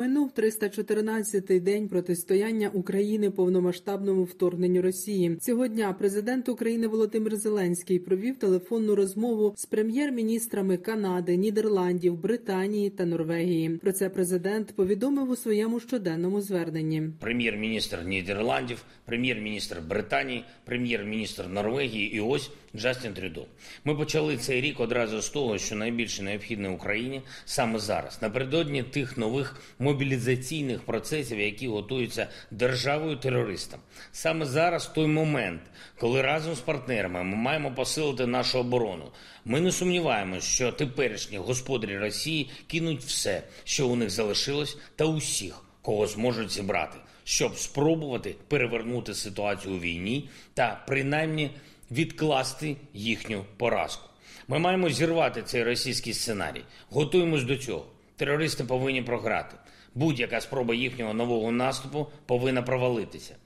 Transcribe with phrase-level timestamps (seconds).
[0.00, 5.36] Минув 314-й день протистояння України повномасштабному вторгненню Росії.
[5.40, 13.04] Цього дня президент України Володимир Зеленський провів телефонну розмову з прем'єр-міністрами Канади, Нідерландів, Британії та
[13.06, 13.78] Норвегії.
[13.82, 17.02] Про це президент повідомив у своєму щоденному зверненні.
[17.20, 23.46] Прем'єр-міністр Нідерландів, прем'єр-міністр Британії, прем'єр-міністр Норвегії і ось Джастін Трюдо.
[23.84, 29.18] Ми почали цей рік одразу з того, що найбільше необхідне Україні саме зараз, напередодні тих
[29.18, 29.56] нових
[29.90, 33.80] мобілізаційних процесів, які готуються державою терористам.
[34.12, 35.60] Саме зараз той момент,
[35.98, 39.10] коли разом з партнерами ми маємо посилити нашу оборону.
[39.44, 45.64] Ми не сумніваємося, що теперішні господарі Росії кинуть все, що у них залишилось, та усіх,
[45.82, 51.50] кого зможуть зібрати, щоб спробувати перевернути ситуацію у війні та принаймні
[51.90, 54.08] відкласти їхню поразку.
[54.48, 56.62] Ми маємо зірвати цей російський сценарій.
[56.90, 57.86] Готуємось до цього.
[58.16, 59.56] Терористи повинні програти.
[59.94, 63.36] Будь-яка спроба їхнього нового наступу повинна провалитися.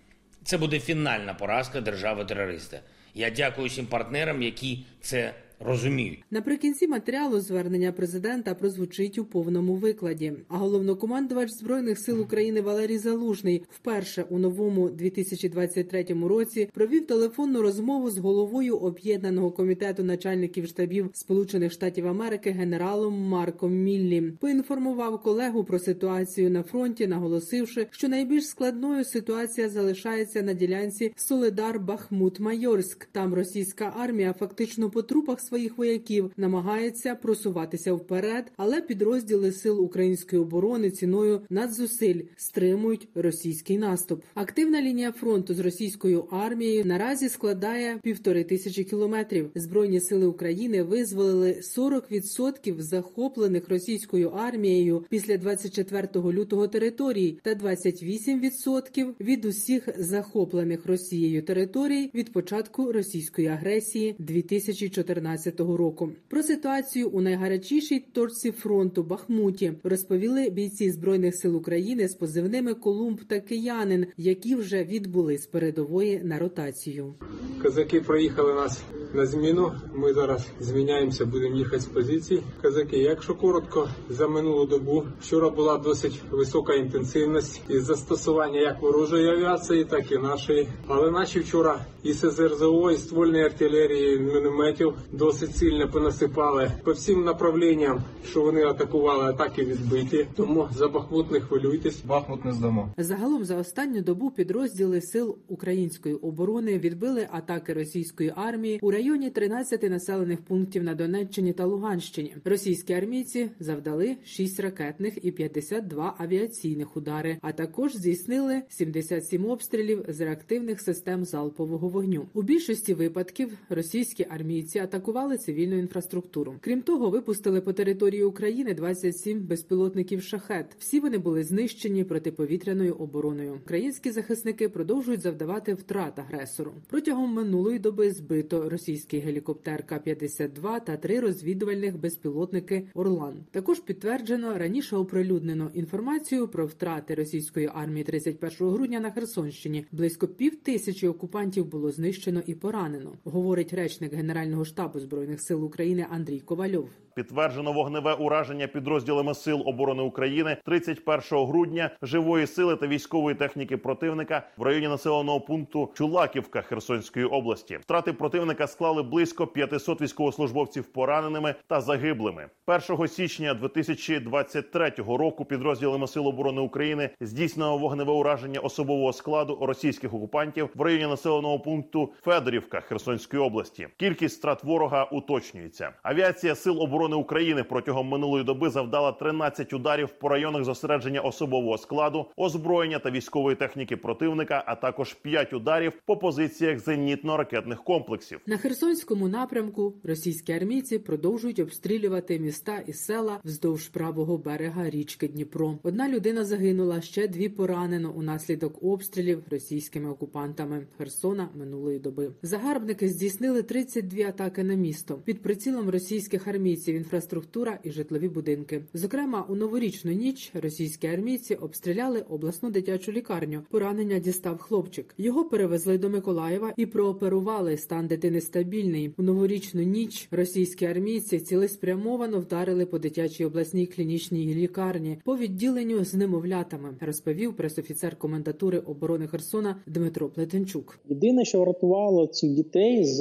[0.45, 2.81] Це буде фінальна поразка держави-терориста.
[3.14, 6.24] Я дякую всім партнерам, які це розуміють.
[6.30, 10.33] Наприкінці матеріалу звернення президента прозвучить у повному викладі.
[10.48, 18.10] А головнокомандувач збройних сил України Валерій Залужний вперше у новому 2023 році провів телефонну розмову
[18.10, 24.32] з головою об'єднаного комітету начальників штабів Сполучених Штатів Америки генералом Марком Міллі.
[24.41, 31.80] Поінформував колегу про ситуацію на фронті, наголосивши, що найбільш складною ситуація залишається на ділянці Соледар
[31.80, 33.08] Бахмут Майорськ.
[33.12, 40.42] Там російська армія фактично по трупах своїх вояків намагається просуватися вперед, але підрозділи сил української
[40.42, 44.22] оборони ціною надзусиль стримують російський наступ.
[44.34, 49.50] Активна лінія фронту з російською армією наразі складає півтори тисячі кілометрів.
[49.54, 59.44] Збройні сили України визволили 40% захоплених російською армією після 24 лютого територій та 28% від
[59.44, 66.11] усіх захоплених Росією територій від початку російської агресії 2014 року.
[66.28, 73.21] Про ситуацію у найгарячішій точці фронту Бахмуті розповіли бійці збройних сил України з позивними Колумб
[73.28, 77.15] та Киянин, які вже відбули з передової на ротацію.
[77.62, 78.83] Казаки проїхали нас
[79.15, 79.72] на зміну.
[79.95, 82.43] Ми зараз зміняємося, будемо їхати з позицій.
[82.62, 89.28] Казаки, якщо коротко, за минулу добу вчора була досить висока інтенсивність із застосування як ворожої
[89.28, 90.69] авіації, так і нашої.
[90.87, 97.24] Але наші вчора і СЗРЗО, і ствольної артилерії, і мінометів досить сильно понасипали по всім
[97.24, 100.26] направленням, що вони атакували, атаки відбиті.
[100.36, 102.02] Тому за Бахмут не хвилюйтесь.
[102.04, 102.94] Бахмут не здамо.
[102.98, 109.82] Загалом за останню добу підрозділи сил української оборони відбили атаки російської армії у районі 13
[109.82, 112.36] населених пунктів на Донеччині та Луганщині.
[112.44, 120.20] Російські армійці завдали 6 ракетних і 52 авіаційних удари, а також здійснили 77 обстрілів з
[120.20, 122.26] реактивних систем залпового вогню.
[122.34, 126.54] У більшості випадків російські армійці атакували цивільну інфраструктуру.
[126.60, 130.76] Крім того, випустили по території України 27 безпілотників шахет.
[130.78, 133.54] Всі вони були знищені протиповітряною обороною.
[133.54, 136.72] Українські захисники продовжують завдавати втрат агресору.
[136.88, 143.34] Протягом минулої доби збито російський гелікоптер К-52 та три розвідувальних безпілотники Орлан.
[143.50, 149.86] Також підтверджено раніше оприлюднено інформацію про втрати російської армії 31 грудня на Херсонщині.
[149.92, 156.06] Близько пів тисячі окупантів було знищено і поранено, говорить речник Генерального штабу збройних сил України
[156.10, 156.88] Андрій Ковальов.
[157.15, 164.42] Підтверджено вогневе ураження підрозділами сил оборони України 31 грудня живої сили та військової техніки противника
[164.56, 167.78] в районі населеного пункту Чулаківка Херсонської області.
[167.81, 172.47] Втрати противника склали близько 500 військовослужбовців пораненими та загиблими.
[172.91, 180.68] 1 січня 2023 року підрозділами сил оборони України здійснено вогневе ураження особового складу російських окупантів
[180.74, 183.89] в районі населеного пункту Федорівка Херсонської області.
[183.97, 185.92] Кількість страт ворога уточнюється.
[186.02, 192.26] Авіація сил оборони України протягом минулої доби завдала 13 ударів по районах зосередження особового складу,
[192.36, 198.41] озброєння та військової техніки противника, а також 5 ударів по позиціях зенітно-ракетних комплексів.
[198.46, 205.78] На Херсонському напрямку російські армійці продовжують обстрілювати міста і села вздовж правого берега річки Дніпро.
[205.82, 212.32] Одна людина загинула, ще дві поранено унаслідок обстрілів російськими окупантами Херсона минулої доби.
[212.42, 214.84] Загарбники здійснили 32 атаки на місто.
[215.25, 218.84] Під прицілом російських армійців інфраструктура і житлові будинки.
[218.95, 223.63] Зокрема, у новорічну ніч російські армійці обстріляли обласну дитячу лікарню.
[223.71, 225.15] Поранення дістав хлопчик.
[225.19, 227.77] Його перевезли до Миколаєва і прооперували.
[227.77, 229.15] Стан дитини стабільний.
[229.16, 236.15] У новорічну ніч російські армійці цілеспрямовано вдарили по дитячій обласній клінічній лікарні по відділенню з
[236.15, 240.98] немовлятами, розповів пресофіцер комендатури оборони Херсона Дмитро Плетенчук.
[241.09, 243.21] Єдине, що врятувало цих дітей з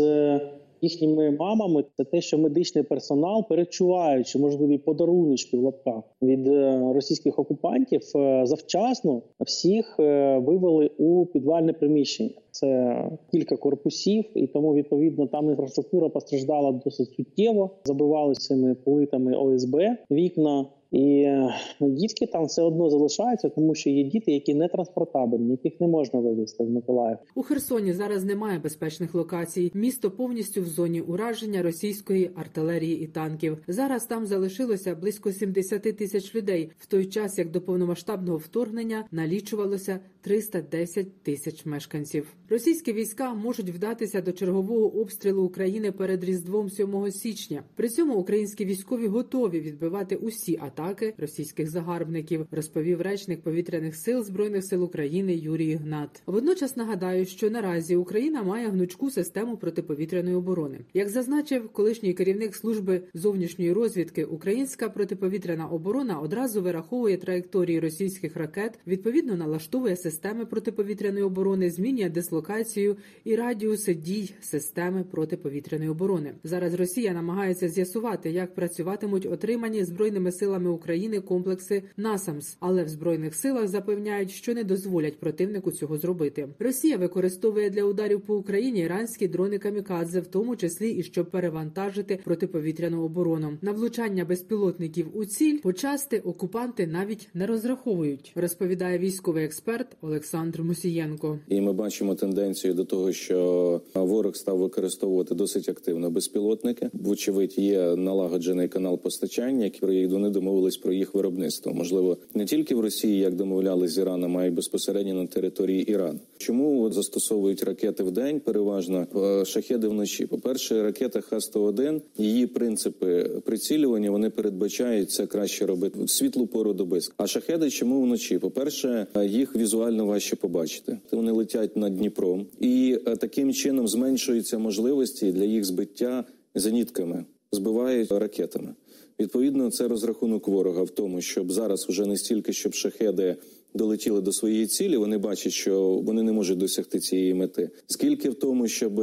[0.84, 7.40] їхніми мамами, це те, що медичний персонал, перечуваючи можливі подаруночки в лапках від е, російських
[7.40, 12.30] окупантів, е, завчасно всіх е, вивели у підвальне приміщення.
[12.52, 12.98] Це
[13.32, 17.70] кілька корпусів, і тому відповідно там інфраструктура постраждала досить суттєво.
[17.86, 19.76] Забивали цими плитами ОСБ
[20.12, 20.66] вікна.
[20.94, 25.82] І е, дітки там все одно залишаються, тому що є діти, які не транспортабельні, яких
[25.82, 27.18] не можна вивезти в Миколаїв.
[27.36, 29.72] У Херсоні зараз немає безпечних локацій.
[29.74, 33.58] Місто повністю в зоні ураження російської артилерії і танків.
[33.68, 40.00] Зараз там залишилося близько 70 тисяч людей, в той час як до повномасштабного вторгнення налічувалося
[40.24, 42.28] 310 тисяч мешканців.
[42.50, 47.64] Російські війська можуть вдатися до чергового обстрілу України перед Різдвом 7 січня.
[47.76, 54.66] При цьому українські військові готові відбивати усі атаки російських загарбників, розповів речник повітряних сил збройних
[54.66, 56.22] сил України Юрій Ігнат.
[56.26, 60.80] Водночас нагадаю, що наразі Україна має гнучку систему протиповітряної оборони.
[60.94, 68.80] Як зазначив колишній керівник служби зовнішньої розвідки, українська протиповітряна оборона одразу вираховує траєкторії російських ракет,
[68.88, 76.34] відповідно налаштовує системи протиповітряної оборони, змінює дислокацію і радіуси дій системи протиповітряної оборони.
[76.44, 83.36] Зараз Росія намагається з'ясувати, як працюватимуть отримані збройними силами України комплекси НАСАМС, але в збройних
[83.36, 86.48] силах запевняють, що не дозволять противнику цього зробити.
[86.60, 92.20] Росія використовує для ударів по Україні іранські дрони камікадзе, в тому числі і щоб перевантажити
[92.24, 93.58] протиповітряну оборону.
[93.62, 101.40] На влучання безпілотників у ціль почасти окупанти навіть не розраховують, розповідає військовий експерт Олександр Мусієнко.
[101.50, 106.90] І ми бачимо тенденцію до того, що ворог став використовувати досить активно безпілотники.
[106.94, 111.74] Вочевидь, є налагоджений канал постачання, який вони домовились про їх виробництво.
[111.74, 116.20] Можливо, не тільки в Росії, як домовлялись з Іраном, а й безпосередньо на території Ірану.
[116.38, 118.40] Чому от застосовують ракети в день?
[118.40, 119.08] Переважно
[119.46, 120.26] шахеди вночі.
[120.26, 126.74] По перше, ракета Х-101, її принципи прицілювання вони передбачають це краще робити в світлу пору
[126.74, 127.00] доби.
[127.18, 128.40] А шахеди чому вночі?
[128.40, 131.00] По перше, їх візуально важче побачити.
[131.12, 136.24] Вони летять над Дніпром, і е, таким чином зменшуються можливості для їх збиття
[136.56, 138.76] зенітками, збивають ракетами.
[139.20, 143.36] Відповідно, це розрахунок ворога в тому, щоб зараз уже не стільки щоб шахеди
[143.74, 147.70] долетіли до своєї цілі, вони бачать, що вони не можуть досягти цієї мети.
[147.88, 149.02] Скільки в тому, щоб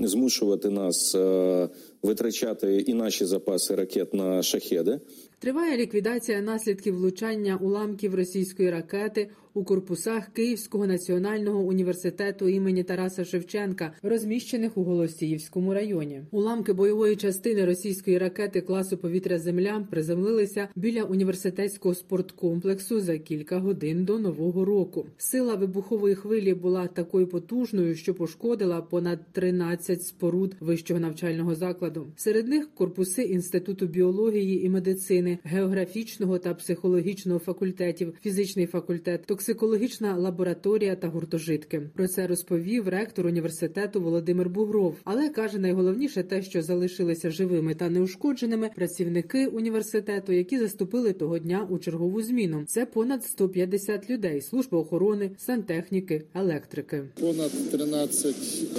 [0.00, 1.68] змушувати нас е,
[2.02, 5.00] витрачати і наші запаси ракет на шахеди.
[5.38, 13.92] Триває ліквідація наслідків влучання уламків російської ракети у корпусах Київського національного університету імені Тараса Шевченка,
[14.02, 16.22] розміщених у Голосіївському районі.
[16.30, 24.04] Уламки бойової частини російської ракети класу повітря Земля приземлилися біля університетського спорткомплексу за кілька годин
[24.04, 25.06] до нового року.
[25.16, 32.06] Сила вибухової хвилі була такою потужною, що пошкодила понад 13 споруд вищого навчального закладу.
[32.16, 40.96] Серед них корпуси інституту біології і медицини, географічного та психологічного факультетів, фізичний факультет, токсикологічна лабораторія
[40.96, 41.82] та гуртожитки.
[41.94, 44.96] Про це розповів ректор університету Володимир Бугров.
[45.04, 51.66] Але каже найголовніше те, що залишилися живими та неушкодженими працівники університету, які заступили того дня
[51.70, 52.64] у чергову зміну.
[52.66, 57.02] Це понад 150 людей, служба охорони, сантехніки, електрики.
[57.20, 58.36] Понад 13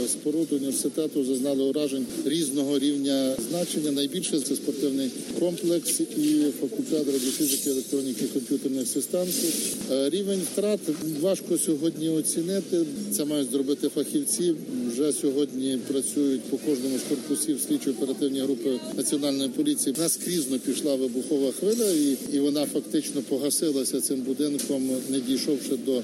[0.07, 3.91] споруд університету зазнали уражень різного рівня значення.
[3.91, 9.43] Найбільше це спортивний комплекс і факультет радіофізики, електроніки, комп'ютерних системів.
[9.89, 10.79] Рівень втрат
[11.21, 12.85] важко сьогодні оцінити.
[13.11, 14.55] Це мають зробити фахівці.
[14.87, 19.95] Вже сьогодні працюють по кожному з корпусів слідчо-оперативні групи національної поліції.
[19.99, 26.01] Наскрізно пішла вибухова хвиля, і, і вона фактично погасилася цим будинком, не дійшовши до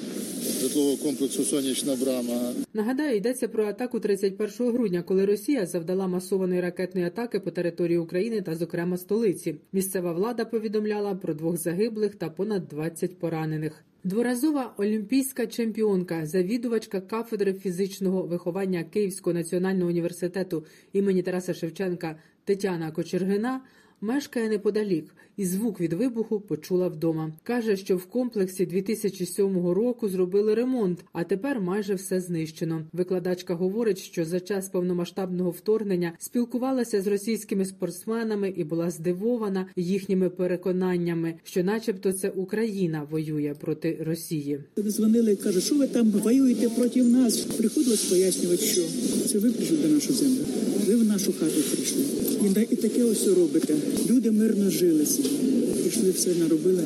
[0.61, 2.53] житлового комплексу Сонячна брама.
[2.73, 8.41] Нагадаю, йдеться про атаку 31 грудня, коли Росія завдала масованої ракетної атаки по території України
[8.41, 9.55] та, зокрема, столиці.
[9.73, 13.83] Місцева влада повідомляла про двох загиблих та понад 20 поранених.
[14.03, 22.15] Дворазова олімпійська чемпіонка, завідувачка кафедри фізичного виховання Київського національного університету імені Тараса Шевченка
[22.45, 23.61] Тетяна Кочергина
[24.03, 27.33] Мешкає неподалік, і звук від вибуху почула вдома.
[27.43, 32.85] Каже, що в комплексі 2007 року зробили ремонт, а тепер майже все знищено.
[32.93, 40.29] Викладачка говорить, що за час повномасштабного вторгнення спілкувалася з російськими спортсменами і була здивована їхніми
[40.29, 44.59] переконаннями, що, начебто, це Україна воює проти Росії.
[44.77, 47.37] Дзвонили кажуть, що ви там воюєте проти нас.
[47.37, 48.81] Приходилось пояснювати, що
[49.27, 50.41] це ви прийшли до нашу землю.
[50.87, 52.20] Ви в нашу хату прийшли.
[52.41, 53.75] І, і таке ось робите.
[54.09, 55.50] Люди мирно жили собі.
[55.81, 56.83] Прийшли все наробили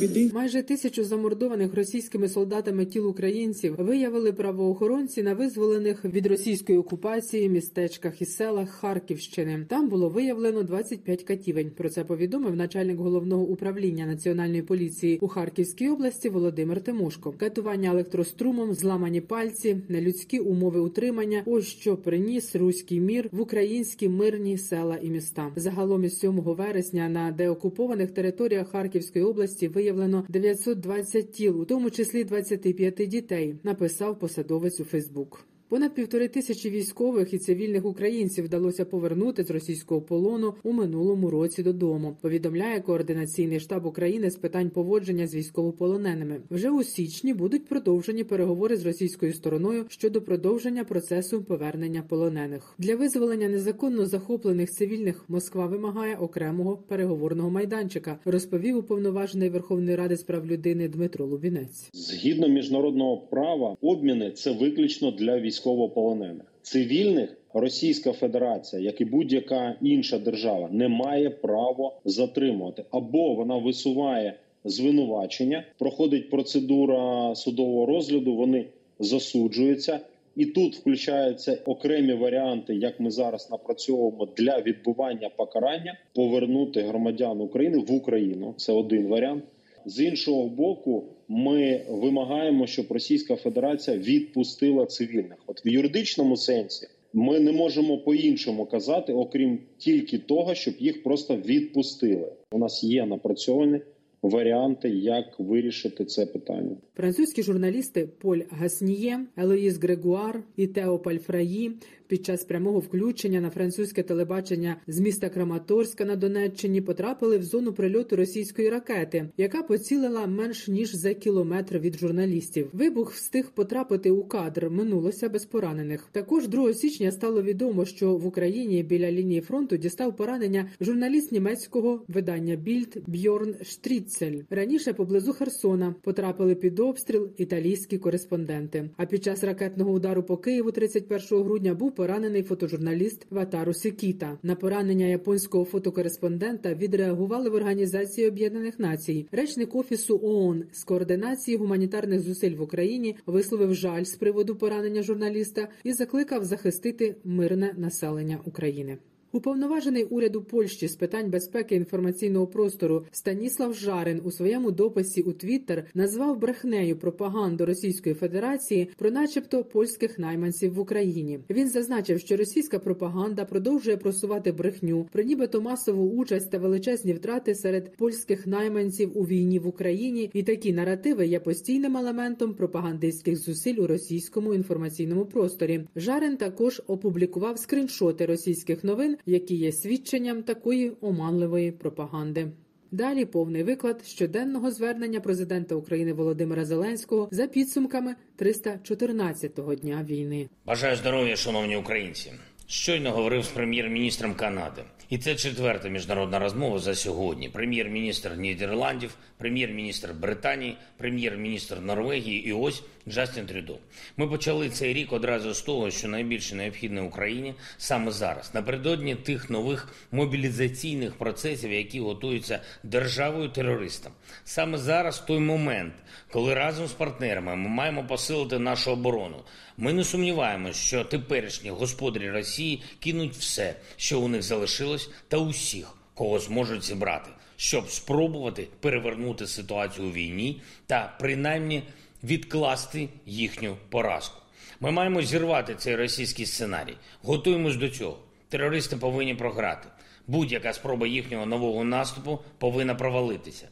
[0.00, 0.30] біди.
[0.34, 8.22] Майже тисячу замордованих російськими солдатами тіл українців виявили правоохоронці на визволених від російської окупації містечках
[8.22, 9.66] і селах Харківщини.
[9.68, 11.70] Там було виявлено 25 катівень.
[11.70, 17.34] Про це повідомив начальник головного управління національної поліції у Харківській області Володимир Тимошко.
[17.38, 21.42] Катування електрострумом, зламані пальці, нелюдські умови утримання.
[21.46, 25.52] Ось що приніс руський мір в українські мирні села і міста.
[25.56, 28.35] Загалом із 7 вересня на деокупованих територіях
[28.72, 33.56] Харківської області виявлено 920 тіл, у тому числі 25 дітей.
[33.62, 35.46] Написав посадовець у Фейсбук.
[35.68, 41.62] Понад півтори тисячі військових і цивільних українців вдалося повернути з російського полону у минулому році
[41.62, 42.16] додому.
[42.20, 46.40] Повідомляє координаційний штаб України з питань поводження з військовополоненими.
[46.50, 52.74] Вже у січні будуть продовжені переговори з російською стороною щодо продовження процесу повернення полонених.
[52.78, 58.18] Для визволення незаконно захоплених цивільних Москва вимагає окремого переговорного майданчика.
[58.24, 61.90] Розповів уповноважений Верховної Ради з прав людини Дмитро Лубінець.
[61.92, 66.44] Згідно міжнародного права, обміни це виключно для військовополонених.
[66.62, 74.34] Цивільних Російська Федерація, як і будь-яка інша держава, не має права затримувати або вона висуває
[74.64, 78.34] звинувачення, проходить процедура судового розгляду.
[78.34, 78.66] Вони
[78.98, 80.00] засуджуються.
[80.36, 87.78] І тут включаються окремі варіанти, як ми зараз напрацьовуємо для відбування покарання, повернути громадян України
[87.78, 88.54] в Україну.
[88.56, 89.44] Це один варіант.
[89.86, 95.38] З іншого боку, ми вимагаємо, щоб Російська Федерація відпустила цивільних.
[95.46, 101.36] От в юридичному сенсі ми не можемо по-іншому казати, окрім тільки того, щоб їх просто
[101.36, 102.32] відпустили.
[102.50, 103.80] У нас є напрацьовані
[104.22, 106.76] варіанти, як вирішити це питання.
[106.96, 111.72] Французькі журналісти Поль Гасніє, Елоїс Грегуар і Тео Пальфраї
[112.08, 117.72] під час прямого включення на французьке телебачення з міста Краматорська на Донеччині потрапили в зону
[117.72, 122.68] прильоту російської ракети, яка поцілила менш ніж за кілометр від журналістів.
[122.72, 124.70] Вибух встиг потрапити у кадр.
[124.70, 126.08] Минулося без поранених.
[126.12, 132.04] Також 2 січня стало відомо, що в Україні біля лінії фронту дістав поранення журналіст німецького
[132.08, 134.40] видання Більд Бьорн Штріцель.
[134.50, 138.90] Раніше поблизу Херсона потрапили під обстріл італійські кореспонденти.
[138.96, 144.38] А під час ракетного удару по Києву 31 грудня був поранений фотожурналіст Ватару Сікіта.
[144.42, 149.26] На поранення японського фотокореспондента відреагували в Організації Об'єднаних Націй.
[149.32, 155.68] Речник офісу ООН з координації гуманітарних зусиль в Україні висловив жаль з приводу поранення журналіста
[155.84, 158.98] і закликав захистити мирне населення України.
[159.32, 165.84] Уповноважений уряду Польщі з питань безпеки інформаційного простору Станіслав Жарин у своєму дописі у Твіттер
[165.94, 171.38] назвав брехнею пропаганду Російської Федерації про, начебто, польських найманців в Україні.
[171.50, 177.54] Він зазначив, що російська пропаганда продовжує просувати брехню про нібито масову участь та величезні втрати
[177.54, 183.76] серед польських найманців у війні в Україні, і такі наративи є постійним елементом пропагандистських зусиль
[183.78, 185.84] у російському інформаційному просторі.
[185.96, 192.48] Жарин також опублікував скріншоти російських новин які є свідченням такої оманливої пропаганди.
[192.90, 200.48] Далі повний виклад щоденного звернення президента України Володимира Зеленського за підсумками 314-го дня війни.
[200.66, 202.32] Бажаю здоров'я, шановні українці.
[202.68, 207.48] Щойно говорив з прем'єр-міністром Канади, і це четверта міжнародна розмова за сьогодні.
[207.48, 213.78] Прем'єр-міністр Нідерландів, прем'єр-міністр Британії, прем'єр-міністр Норвегії і ось Джастін Трюдо.
[214.16, 219.50] Ми почали цей рік одразу з того, що найбільше необхідне Україні саме зараз, напередодні тих
[219.50, 224.12] нових мобілізаційних процесів, які готуються державою терористам.
[224.44, 225.94] Саме зараз той момент,
[226.30, 229.42] коли разом з партнерами ми маємо посилити нашу оборону.
[229.78, 232.55] Ми не сумніваємося, що теперішні господарі Росії
[233.00, 240.08] кинуть все, що у них залишилось, та усіх, кого зможуть зібрати, щоб спробувати перевернути ситуацію
[240.08, 241.82] у війні та принаймні
[242.24, 244.42] відкласти їхню поразку.
[244.80, 246.96] Ми маємо зірвати цей російський сценарій.
[247.22, 248.18] Готуємось до цього.
[248.48, 249.88] Терористи повинні програти.
[250.26, 253.68] Будь-яка спроба їхнього нового наступу повинна провалитися.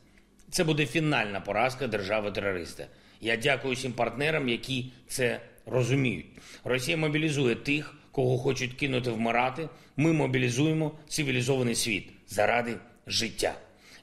[0.51, 2.87] Це буде фінальна поразка держави-терориста.
[3.21, 6.27] Я дякую всім партнерам, які це розуміють.
[6.65, 13.55] Росія мобілізує тих, кого хочуть кинути вмирати, ми мобілізуємо цивілізований світ заради життя.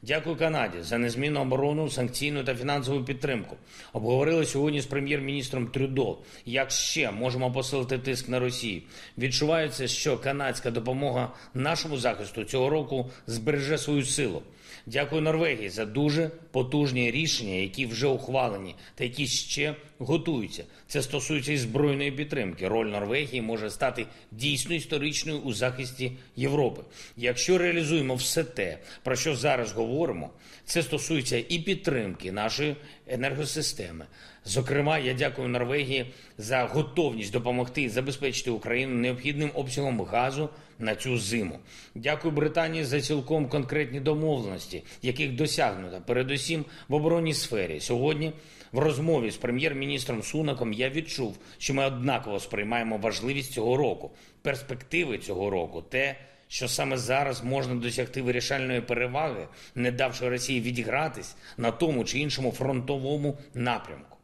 [0.04, 3.58] Дякую Канаді за незмінну оборону, санкційну та фінансову підтримку.
[3.94, 8.82] Обговорили сьогодні з прем'єр-міністром Трюдо, як ще можемо посилити тиск на Росію.
[9.18, 14.42] Відчувається, що канадська допомога нашому захисту цього року збереже свою силу.
[14.86, 20.64] Дякую Норвегії за дуже потужні рішення, які вже ухвалені, та які ще готуються.
[20.92, 22.68] Це стосується і збройної підтримки.
[22.68, 26.82] Роль Норвегії може стати дійсно історичною у захисті Європи.
[27.18, 30.30] Якщо реалізуємо все те, про що зараз говоримо,
[30.66, 32.76] це стосується і підтримки нашої
[33.08, 34.06] енергосистеми.
[34.46, 36.06] Зокрема, я дякую Норвегії
[36.38, 41.60] за готовність допомогти забезпечити Україну необхідним обсягом газу на цю зиму.
[41.96, 47.80] Дякую Британії за цілком конкретні домовленості, яких досягнуто, передусім в оборонній сфері.
[47.80, 48.32] Сьогодні
[48.72, 54.12] в розмові з прем'єр-міністром Сунаком я відчув, що ми однаково сприймаємо важливість цього року,
[54.42, 56.16] перспективи цього року, те,
[56.48, 62.52] що саме зараз можна досягти вирішальної переваги, не давши Росії відігратись на тому чи іншому
[62.52, 64.18] фронтовому напрямку.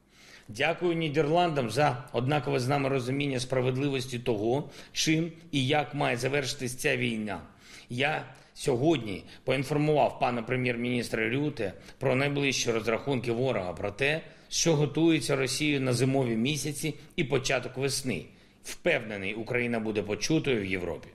[0.48, 6.98] Дякую Нідерландам за однакове з нами розуміння справедливості того, чим і як має завершитись ця
[6.98, 7.42] війна.
[7.90, 15.82] Я сьогодні поінформував пана прем'єр-міністра Рюте про найближчі розрахунки ворога про те, що готується Росію
[15.82, 18.26] на зимові місяці і початок весни.
[18.64, 21.08] Впевнений, Україна буде почутою в Європі.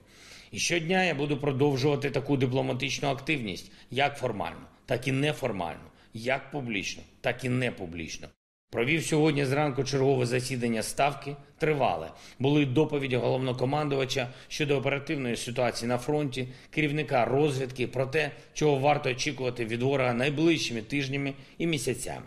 [0.51, 7.03] І щодня я буду продовжувати таку дипломатичну активність, як формально, так і неформально, як публічно,
[7.21, 8.27] так і не публічно.
[8.73, 11.35] Провів сьогодні зранку чергове засідання ставки.
[11.57, 19.09] Тривале були доповіді головнокомандувача щодо оперативної ситуації на фронті, керівника розвідки про те, чого варто
[19.09, 22.25] очікувати від ворога найближчими тижнями і місяцями.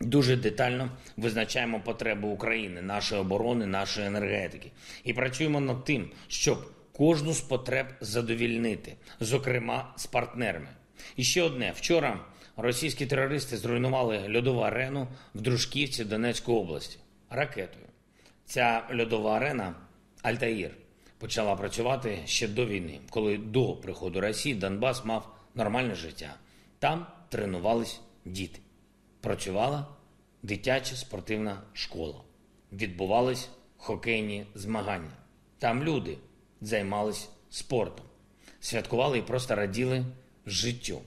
[0.00, 4.70] Дуже детально визначаємо потребу України, нашої оборони, нашої енергетики,
[5.04, 10.68] і працюємо над тим, щоб кожну з потреб задовільнити, зокрема з партнерами.
[11.16, 12.20] І ще одне вчора.
[12.56, 16.98] Російські терористи зруйнували льодову арену в Дружківці Донецької області
[17.30, 17.86] ракетою.
[18.44, 19.74] Ця льодова арена
[20.22, 20.70] Альтаїр
[21.18, 26.34] почала працювати ще до війни, коли до приходу Росії Донбас мав нормальне життя.
[26.78, 28.60] Там тренувались діти.
[29.20, 29.86] Працювала
[30.42, 32.14] дитяча спортивна школа.
[32.72, 35.12] Відбувались хокейні змагання.
[35.58, 36.18] Там люди
[36.60, 38.06] займались спортом,
[38.60, 40.04] святкували і просто раділи
[40.46, 41.00] життю.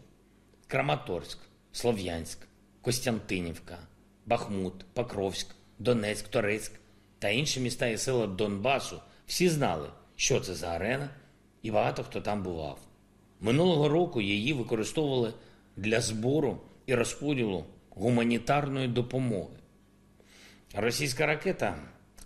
[0.68, 1.38] Краматорськ,
[1.72, 2.48] Слов'янськ,
[2.82, 3.78] Костянтинівка,
[4.26, 6.72] Бахмут, Покровськ, Донецьк, Торецьк
[7.20, 11.10] та інші міста і села Донбасу всі знали, що це за арена,
[11.62, 12.80] і багато хто там бував.
[13.40, 15.34] Минулого року її використовували
[15.78, 19.56] для збору і розподілу гуманітарної допомоги.
[20.74, 21.76] Російська ракета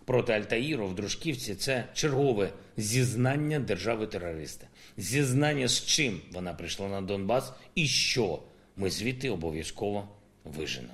[0.06, 7.53] проти Альтаїру в Дружківці це чергове зізнання держави-терориста, зізнання з чим вона прийшла на Донбас
[7.75, 8.39] і що
[8.77, 10.08] ми звідти обов'язково
[10.43, 10.93] виженемо.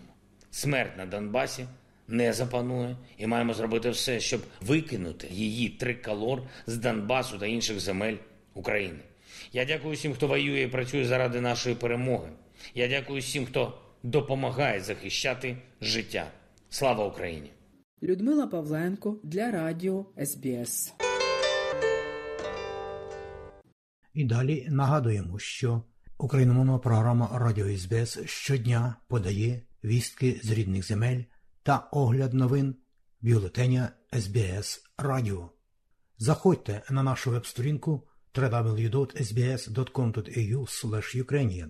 [0.51, 1.65] Смерть на Донбасі
[2.07, 8.15] не запанує, і маємо зробити все, щоб викинути її триколор з Донбасу та інших земель
[8.53, 8.99] України.
[9.53, 12.29] Я дякую всім, хто воює і працює заради нашої перемоги.
[12.75, 16.31] Я дякую всім, хто допомагає захищати життя.
[16.69, 17.53] Слава Україні!
[18.03, 20.93] Людмила Павленко для Радіо СБС.
[24.13, 25.83] І далі нагадуємо, що
[26.17, 31.23] україномовна програма Радіо СБС щодня подає вістки з рідних земель
[31.63, 32.75] та огляд новин
[33.21, 33.89] бюлетеня
[34.19, 35.49] СБС Радіо.
[36.17, 39.63] Заходьте на нашу веб-сторінку www.sbs.com.au
[41.23, 41.69] Ukrainian